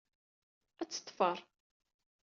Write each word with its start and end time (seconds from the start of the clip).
Ad 0.81 0.87
tt-teffer. 0.89 1.37